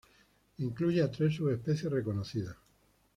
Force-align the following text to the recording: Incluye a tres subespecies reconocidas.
Incluye 0.57 1.03
a 1.03 1.11
tres 1.11 1.35
subespecies 1.35 1.91
reconocidas. 1.91 2.55